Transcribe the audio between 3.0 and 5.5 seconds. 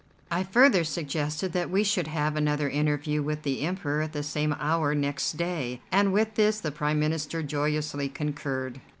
with the Emperor at the same hour next